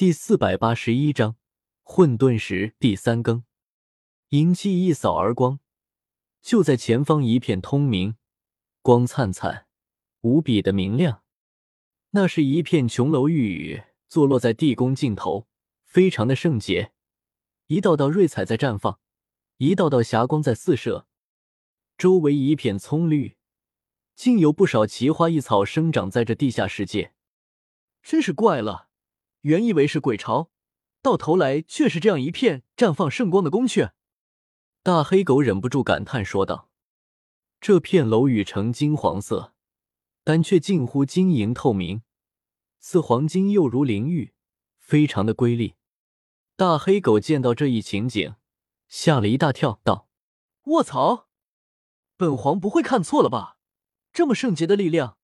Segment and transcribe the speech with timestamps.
[0.00, 1.36] 第四百八十一章
[1.82, 3.44] 混沌石第三更。
[4.30, 5.60] 银气一扫而光，
[6.40, 8.16] 就在前方一片通明，
[8.80, 9.66] 光灿灿，
[10.22, 11.22] 无比的明亮。
[12.12, 15.46] 那是一片琼楼玉宇，坐落在地宫尽头，
[15.84, 16.92] 非常的圣洁。
[17.66, 19.00] 一道道瑞彩在绽放，
[19.58, 21.06] 一道道霞光在四射。
[21.98, 23.36] 周围一片葱绿，
[24.16, 27.12] 竟有不少奇花异草生长在这地下世界。
[28.02, 28.88] 真是怪了。
[29.42, 30.50] 原以为是鬼巢，
[31.00, 33.92] 到头来却是这样一片绽放圣光的宫阙。
[34.82, 36.70] 大黑狗忍不住感叹说道
[37.60, 39.54] ：“这片楼宇呈金黄色，
[40.24, 42.02] 但却近乎晶莹透明，
[42.78, 44.32] 似黄金又如灵玉，
[44.78, 45.74] 非常的瑰丽。”
[46.56, 48.34] 大黑狗见到这一情景，
[48.88, 50.08] 吓了一大跳，道
[50.64, 51.28] ：“卧槽！
[52.18, 53.56] 本皇不会看错了吧？
[54.12, 55.16] 这么圣洁的力量，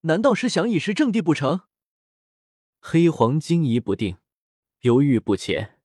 [0.00, 1.62] 难道是想以示正地不成？”
[2.82, 4.16] 黑皇惊疑不定，
[4.80, 5.78] 犹豫不前。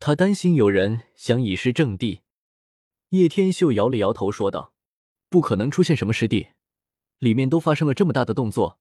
[0.00, 2.22] 他担心有人想以示正地。
[3.10, 4.72] 叶天秀摇了摇头，说道
[5.28, 6.48] ：“不可能出现什么师弟，
[7.18, 8.80] 里面都发生了这么大的动作。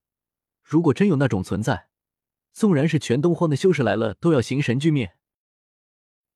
[0.63, 1.89] 如果真有那种存在，
[2.53, 5.17] 纵然是全东荒的修士来了，都要形神俱灭。”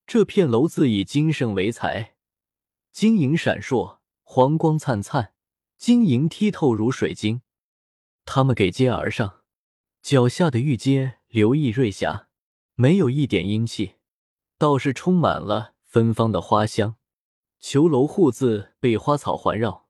[0.06, 2.16] 这片楼子以金圣为材，
[2.92, 5.34] 晶莹闪烁，黄光灿灿，
[5.78, 7.42] 晶莹剔透如水晶。
[8.26, 9.44] 他们给接而上，
[10.02, 11.20] 脚下的玉阶。
[11.32, 12.28] 流溢瑞霞，
[12.76, 13.94] 没有一点阴气，
[14.58, 16.98] 倒是充满了芬芳的花香。
[17.62, 19.88] 囚楼户字被花草环绕，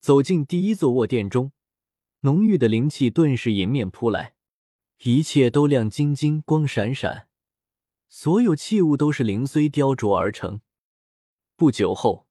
[0.00, 1.52] 走进第一座卧殿中，
[2.20, 4.34] 浓郁的灵气顿时迎面扑来，
[5.02, 7.28] 一切都亮晶晶、光闪闪，
[8.08, 10.62] 所有器物都是灵髓雕琢而成。
[11.54, 12.26] 不久后，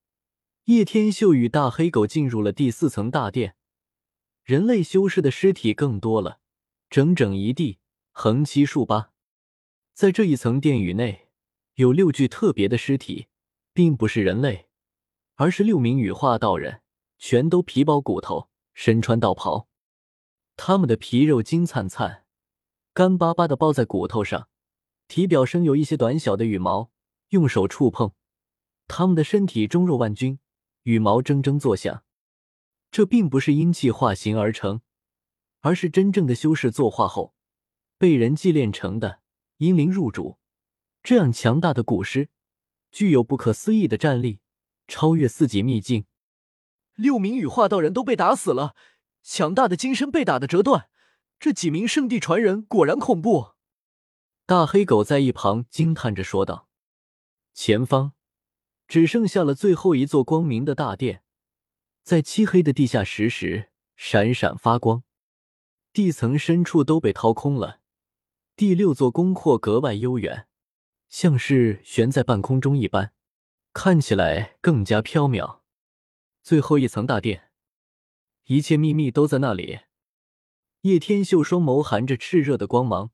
[0.64, 3.56] 叶天秀与大黑狗进入了第四层大殿，
[4.44, 6.40] 人类修士的尸体更多了，
[6.90, 7.78] 整整一地。
[8.18, 9.12] 横七竖八，
[9.94, 11.28] 在这一层殿宇内，
[11.74, 13.28] 有六具特别的尸体，
[13.74, 14.70] 并不是人类，
[15.36, 16.82] 而是六名羽化道人，
[17.18, 19.68] 全都皮包骨头，身穿道袍。
[20.56, 22.24] 他们的皮肉金灿灿，
[22.94, 24.48] 干巴巴的包在骨头上，
[25.10, 26.90] 体表生有一些短小的羽毛，
[27.32, 28.14] 用手触碰，
[28.88, 30.40] 他们的身体中肉万钧，
[30.84, 32.06] 羽毛铮铮作响。
[32.90, 34.80] 这并不是阴气化形而成，
[35.60, 37.35] 而是真正的修士作化后。
[38.06, 39.22] 被人祭炼成的
[39.58, 40.38] 阴灵入主，
[41.02, 42.30] 这样强大的古尸，
[42.92, 44.42] 具有不可思议的战力，
[44.88, 46.06] 超越四级秘境。
[46.94, 48.76] 六名羽化道人都被打死了，
[49.24, 50.88] 强大的金身被打的折断。
[51.40, 53.54] 这几名圣地传人果然恐怖。
[54.46, 56.70] 大黑狗在一旁惊叹着说道
[57.56, 58.14] ：“前方
[58.88, 61.24] 只剩下了最后一座光明的大殿，
[62.04, 65.02] 在漆黑的地下石时闪闪发光，
[65.92, 67.80] 地层深处都被掏空了。”
[68.58, 70.48] 第六座宫廓格外悠远，
[71.10, 73.12] 像是悬在半空中一般，
[73.74, 75.60] 看起来更加飘渺。
[76.42, 77.52] 最后一层大殿，
[78.46, 79.82] 一切秘密都在那里。
[80.84, 83.12] 叶天秀双眸含着炽热的光芒，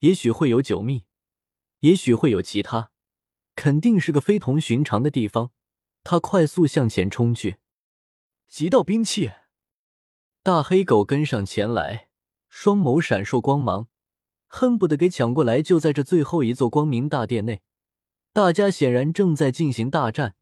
[0.00, 1.04] 也许会有九秘，
[1.78, 2.90] 也许会有其他，
[3.54, 5.52] 肯定是个非同寻常的地方。
[6.02, 7.58] 他快速向前冲去，
[8.48, 9.30] 极道兵器。
[10.42, 12.08] 大黑狗跟上前来，
[12.48, 13.86] 双眸闪烁光芒。
[14.56, 15.60] 恨不得给抢过来！
[15.60, 17.60] 就在这最后一座光明大殿内，
[18.32, 20.36] 大家显然正在进行大战，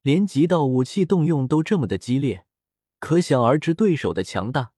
[0.00, 2.46] 连极道武器动用都这么的激烈，
[2.98, 4.72] 可想而知对手的强大。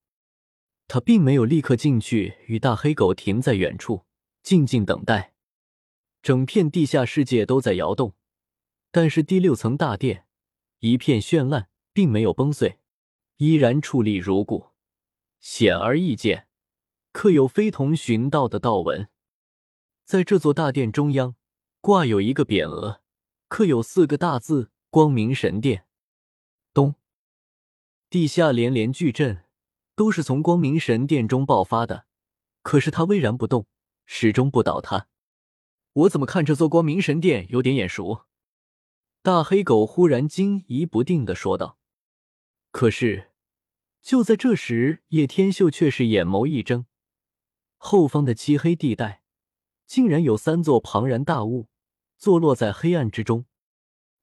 [0.88, 4.04] 他并没有立刻进去，与大黑狗停在远处，
[4.42, 5.34] 静静等待。
[6.20, 8.16] 整片地下世界都在摇动，
[8.90, 10.26] 但是第六层大殿
[10.80, 12.80] 一片绚烂，并没有崩碎，
[13.36, 14.70] 依然矗立如故，
[15.38, 16.45] 显而易见。
[17.16, 19.08] 刻有非同寻道的道纹，
[20.04, 21.34] 在这座大殿中央
[21.80, 23.00] 挂有一个匾额，
[23.48, 25.86] 刻有四个大字“光明神殿”。
[26.74, 26.96] 咚！
[28.10, 29.44] 地下连连巨震，
[29.94, 32.04] 都是从光明神殿中爆发的。
[32.60, 33.66] 可是它巍然不动，
[34.04, 35.08] 始终不倒塌。
[35.94, 38.26] 我怎么看这座光明神殿有点眼熟？
[39.22, 41.78] 大黑狗忽然惊疑不定的说道。
[42.70, 43.30] 可是
[44.02, 46.84] 就在这时，叶天秀却是眼眸一睁。
[47.76, 49.22] 后方的漆黑地带，
[49.86, 51.68] 竟然有三座庞然大物
[52.16, 53.46] 坐落在黑暗之中。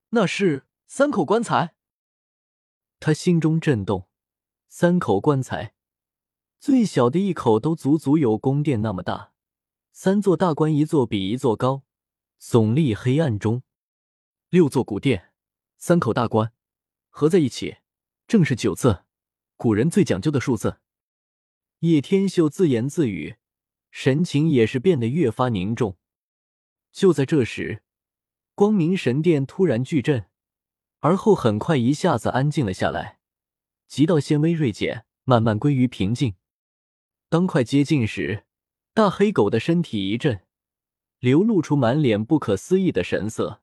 [0.10, 1.76] 那是三口棺材。
[3.00, 4.08] 他心中震动。
[4.76, 5.76] 三口棺材，
[6.60, 9.32] 最小的一口都足足有宫殿那么大。
[9.92, 11.84] 三座大棺，一座比一座高，
[12.42, 13.62] 耸立黑暗中。
[14.50, 15.32] 六座古殿，
[15.78, 16.54] 三口大棺，
[17.10, 17.78] 合在一起，
[18.26, 19.04] 正是九字，
[19.58, 20.80] 古人最讲究的数字。
[21.82, 23.36] 叶天秀自言自语。
[23.96, 26.00] 神情也是变得越发凝重。
[26.92, 27.84] 就在这时，
[28.56, 30.26] 光明神殿突然巨震，
[31.00, 33.20] 而后很快一下子安静了下来，
[33.88, 36.34] 极道纤维锐减，慢慢归于平静。
[37.30, 38.48] 当快接近时，
[38.96, 40.44] 大黑狗的身体一震，
[41.20, 43.62] 流露出满脸不可思议的神色，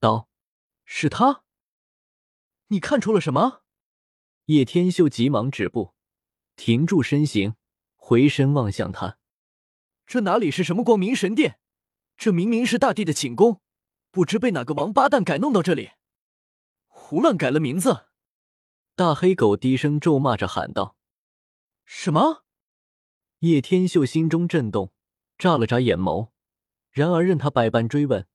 [0.00, 0.28] 道
[0.84, 1.44] ：“是他？
[2.66, 3.62] 你看出了什么？”
[4.46, 5.94] 叶天秀急忙止步，
[6.56, 7.54] 停住身形，
[7.94, 9.17] 回身望向他
[10.08, 11.58] ：“这哪里是什么光明神殿？
[12.16, 13.60] 这明明是大帝的寝宫，
[14.10, 15.90] 不知被哪个王八蛋改弄到这里，
[16.86, 18.06] 胡乱改了名字。”
[18.96, 20.96] 大黑狗低声咒骂着喊道
[21.84, 22.44] ：“什么？”
[23.40, 24.94] 叶天秀心中震动，
[25.36, 26.30] 眨了眨眼眸。
[26.90, 28.26] 然而，任他百般追问，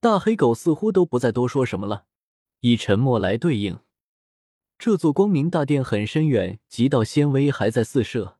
[0.00, 2.06] 大黑狗似乎都不再多说什么了，
[2.60, 3.78] 以沉默来对应。
[4.78, 8.37] 这座光明大殿很深远，极道纤维还在四射，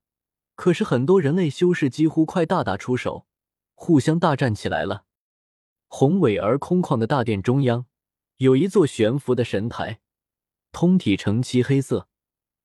[0.59, 3.29] 可是很多人类修士几乎快大打出手，
[3.77, 5.05] 互相大战起来了。
[5.87, 7.87] 宏伟而空旷的大殿中央，
[8.39, 10.01] 有一座悬浮的神台，
[10.73, 12.09] 通体呈漆黑色，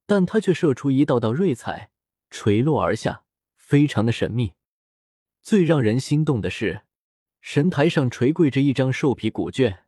[0.07, 1.91] 但它却射出一道道瑞彩，
[2.31, 3.25] 垂落而下。
[3.55, 4.53] 非常的神秘，
[5.43, 6.81] 最让人心动的是，
[7.41, 9.85] 神台上垂跪着一张兽皮古卷，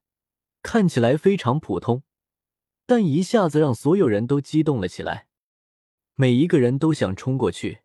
[0.62, 2.04] 看起来非常普通，
[2.86, 5.28] 但一下子让所有人都激动了起来。
[6.14, 7.80] 每一个人都想冲过去，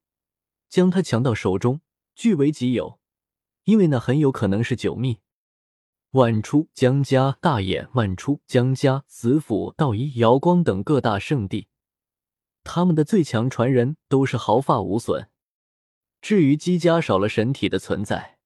[0.70, 1.82] 将它抢到手中，
[2.14, 3.00] 据为己有，
[3.64, 5.18] 因为那很有可能是九秘。
[6.12, 11.68] 万出、江家、大眼、万出、江家、子府、道一、瑶光等各大圣地，
[12.64, 15.28] 他们的最强传人都是毫发无损。
[16.20, 18.38] 至于姬家少了神体的存在，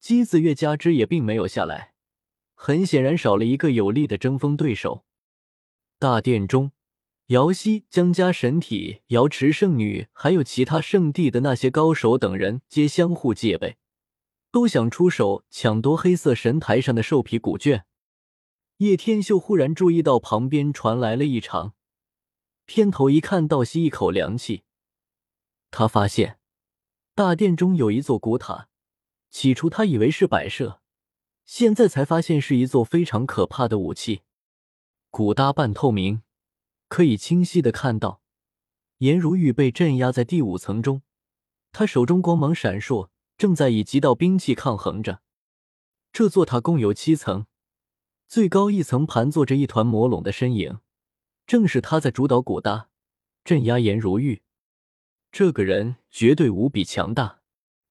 [0.00, 1.94] 姬子月加之也并没有下来，
[2.54, 5.04] 很显然少了一个有力的争锋对手。
[5.98, 6.72] 大殿中，
[7.28, 13.78] 瑶溪、江家神体、瑶池圣女，还有其他圣地的那些高手等人，皆相互戒备，
[14.52, 17.84] 都想出手抢夺黑色神台上的兽皮古卷。
[18.76, 21.74] 叶天秀忽然注意到旁边传来了异常，
[22.64, 24.62] 偏头一看，倒吸一口凉气，
[25.72, 26.38] 他发现。
[27.16, 28.68] 大殿中有一座古塔，
[29.30, 30.80] 起初他以为是摆设，
[31.44, 34.20] 现在才发现是一座非常可怕的武器。
[35.10, 36.22] 古搭半透明，
[36.88, 38.20] 可以清晰的看到
[38.98, 41.02] 颜如玉被镇压在第五层中，
[41.72, 45.20] 他手中光芒闪烁，正在以极道兵器抗衡着。
[46.12, 47.46] 这座塔共有七层，
[48.26, 50.78] 最高一层盘坐着一团魔龙的身影，
[51.46, 52.88] 正是他在主导古搭，
[53.44, 54.42] 镇压颜如玉。
[55.30, 57.40] 这个人绝对无比强大。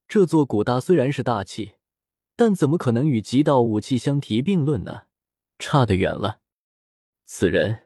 [0.08, 1.74] 这座古搭虽然是大气，
[2.36, 5.04] 但怎么可能与极道武器相提并论呢？
[5.60, 6.40] 差得远了。
[7.26, 7.85] 此人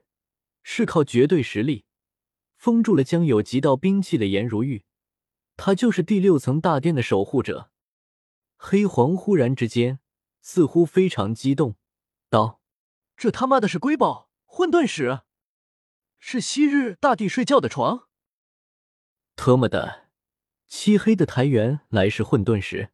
[0.72, 1.86] 是靠绝对实力
[2.56, 4.86] 封住了将有极道兵器的颜如玉，
[5.58, 7.72] 他就是第六层大殿的守护者。
[8.56, 10.00] 黑皇忽然之间
[10.42, 11.76] 似乎非常激动，
[12.30, 12.62] 道
[13.18, 15.22] ：“这他妈的是瑰宝混沌石，
[16.20, 18.08] 是昔日大帝睡觉的床。”
[19.36, 20.10] 特么的，
[20.68, 22.92] 漆黑的台原来是混沌石，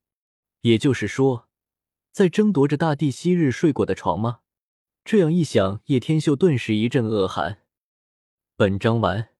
[0.62, 1.50] 也就是说，
[2.14, 4.40] 在争夺着大地昔日睡过的床吗？
[5.04, 7.64] 这样一想，叶天秀顿时一阵恶寒。
[8.58, 9.35] 本章完。